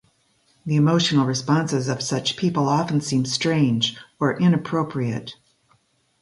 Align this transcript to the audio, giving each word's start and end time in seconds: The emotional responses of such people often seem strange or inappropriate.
The 0.65 0.77
emotional 0.77 1.27
responses 1.27 1.87
of 1.87 2.01
such 2.01 2.35
people 2.35 2.67
often 2.67 3.01
seem 3.01 3.23
strange 3.23 3.95
or 4.19 4.35
inappropriate. 4.35 5.35